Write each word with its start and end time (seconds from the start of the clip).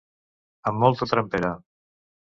Amb 0.71 0.83
molta 0.85 1.09
trempera. 1.13 1.55